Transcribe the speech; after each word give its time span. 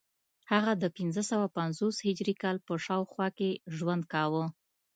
هغه 0.51 0.71
د 0.83 0.85
پنځه 0.97 1.21
سوه 1.31 1.47
پنځوس 1.57 1.95
هجري 2.07 2.35
کال 2.41 2.57
په 2.67 2.73
شاوخوا 2.85 3.27
کې 3.37 3.49
ژوند 3.75 4.03
کاوه 4.13 4.43